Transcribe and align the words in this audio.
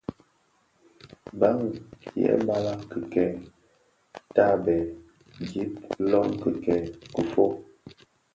Bàng 1.39 1.63
yêê 2.19 2.33
balag 2.47 2.79
kikèèkel 2.91 3.41
tààbêê, 4.35 4.77
gib 5.49 5.71
lóng 6.11 6.29
kikèèkel 6.41 6.91
kifôg. 7.13 7.53